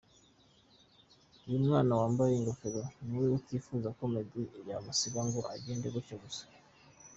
[1.47, 6.43] Uyu mwana wambaye ingofero ni we utifuza ko Meddy yamusiga ngo agende gutyo gusa.